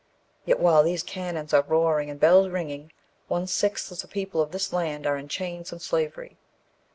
[0.45, 2.91] Yet while these cannons are roaring and bells ringing,
[3.27, 6.39] one sixth of the people of this land are in chains and slavery.